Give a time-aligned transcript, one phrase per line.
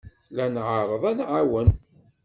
[0.35, 1.69] La nɛerreḍ ad nɛawen.